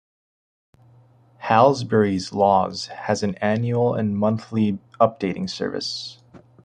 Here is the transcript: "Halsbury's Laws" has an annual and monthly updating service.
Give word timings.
"Halsbury's 1.43 2.33
Laws" 2.33 2.87
has 2.87 3.21
an 3.21 3.35
annual 3.35 3.93
and 3.93 4.17
monthly 4.17 4.79
updating 4.99 5.47
service. 5.47 6.17